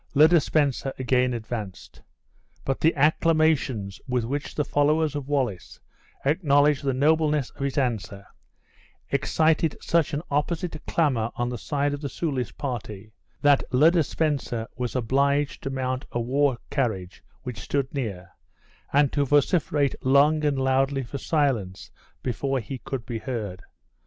Le 0.15 0.27
de 0.27 0.39
Spencer 0.39 0.91
again 0.97 1.31
advanced; 1.31 2.01
but 2.65 2.79
the 2.79 2.95
acclamations 2.95 4.01
with 4.07 4.25
which 4.25 4.55
the 4.55 4.65
followers 4.65 5.13
of 5.15 5.27
Wallace 5.27 5.79
acknowledged 6.25 6.83
the 6.83 6.91
nobleness 6.91 7.51
of 7.51 7.61
his 7.61 7.77
answer, 7.77 8.25
excited 9.11 9.77
such 9.79 10.11
an 10.15 10.23
opposite 10.31 10.81
clamor 10.87 11.29
on 11.35 11.49
the 11.49 11.57
side 11.59 11.93
of 11.93 12.01
the 12.01 12.09
Soulis 12.09 12.51
party, 12.51 13.13
that 13.43 13.61
Le 13.71 13.91
de 13.91 14.01
Spencer 14.01 14.67
was 14.75 14.95
obliged 14.95 15.61
to 15.61 15.69
mount 15.69 16.05
a 16.11 16.19
war 16.19 16.57
carriage 16.71 17.23
which 17.43 17.59
stood 17.61 17.93
near, 17.93 18.31
and 18.91 19.13
to 19.13 19.23
vociferate 19.23 19.93
long 20.03 20.43
and 20.43 20.57
loudly 20.57 21.03
for 21.03 21.19
silence 21.19 21.91
before 22.23 22.59
he 22.59 22.79
could 22.79 23.05
be 23.05 23.19
heard. 23.19 23.61